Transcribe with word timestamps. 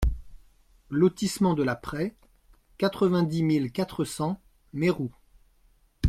Lotissement 0.89 1.53
de 1.53 1.61
la 1.61 1.75
Praie, 1.75 2.15
quatre-vingt-dix 2.79 3.43
mille 3.43 3.71
quatre 3.71 4.03
cents 4.03 4.41
Meroux 4.73 5.13